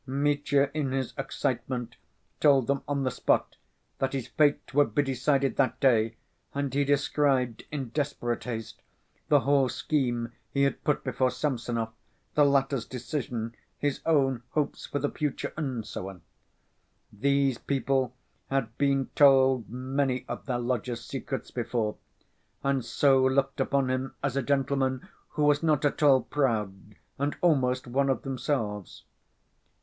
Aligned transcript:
Mitya 0.07 0.71
in 0.73 0.93
his 0.93 1.13
excitement 1.15 1.95
told 2.39 2.65
them 2.65 2.81
on 2.87 3.03
the 3.03 3.11
spot 3.11 3.55
that 3.99 4.13
his 4.13 4.29
fate 4.29 4.73
would 4.73 4.95
be 4.95 5.03
decided 5.03 5.57
that 5.57 5.79
day, 5.79 6.15
and 6.55 6.73
he 6.73 6.83
described, 6.83 7.65
in 7.71 7.89
desperate 7.89 8.45
haste, 8.45 8.81
the 9.27 9.41
whole 9.41 9.69
scheme 9.69 10.31
he 10.49 10.63
had 10.63 10.83
put 10.83 11.03
before 11.03 11.29
Samsonov, 11.29 11.93
the 12.33 12.43
latter's 12.43 12.87
decision, 12.87 13.53
his 13.77 14.01
own 14.03 14.41
hopes 14.53 14.87
for 14.87 14.97
the 14.97 15.11
future, 15.11 15.53
and 15.55 15.85
so 15.85 16.09
on. 16.09 16.23
These 17.13 17.59
people 17.59 18.15
had 18.49 18.75
been 18.79 19.11
told 19.13 19.69
many 19.69 20.25
of 20.27 20.47
their 20.47 20.57
lodger's 20.57 21.05
secrets 21.05 21.51
before, 21.51 21.97
and 22.63 22.83
so 22.83 23.21
looked 23.23 23.59
upon 23.59 23.91
him 23.91 24.15
as 24.23 24.35
a 24.35 24.41
gentleman 24.41 25.07
who 25.33 25.43
was 25.43 25.61
not 25.61 25.85
at 25.85 26.01
all 26.01 26.23
proud, 26.23 26.95
and 27.19 27.37
almost 27.43 27.85
one 27.85 28.09
of 28.09 28.23
themselves. 28.23 29.03